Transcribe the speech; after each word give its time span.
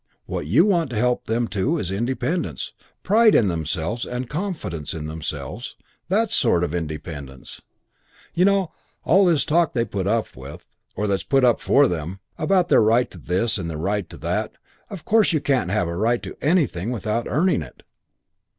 What 0.25 0.47
you 0.47 0.65
want 0.65 0.89
to 0.89 0.95
help 0.95 1.25
them 1.25 1.47
to 1.49 1.77
is 1.77 1.91
independence, 1.91 2.73
pride 3.03 3.35
in 3.35 3.49
themselves 3.49 4.03
and 4.03 4.27
confidence 4.27 4.95
in 4.95 5.05
themselves 5.05 5.75
that 6.09 6.31
sort 6.31 6.63
of 6.63 6.73
independence. 6.73 7.61
You 8.33 8.45
know, 8.45 8.71
all 9.03 9.25
this 9.25 9.45
talk 9.45 9.73
that 9.73 9.79
they 9.79 9.85
put 9.85 10.07
up, 10.07 10.25
or 10.95 11.05
that's 11.05 11.21
put 11.21 11.45
up 11.45 11.61
for 11.61 11.87
them, 11.87 12.19
about 12.35 12.69
their 12.69 12.81
right 12.81 13.11
to 13.11 13.19
this 13.19 13.59
and 13.59 13.69
their 13.69 13.77
right 13.77 14.09
to 14.09 14.17
that 14.17 14.53
of 14.89 15.05
course 15.05 15.33
you 15.33 15.39
can't 15.39 15.69
have 15.69 15.87
a 15.87 15.95
right 15.95 16.23
to 16.23 16.35
anything 16.41 16.89
without 16.89 17.27
earning 17.29 17.61
it. 17.61 17.83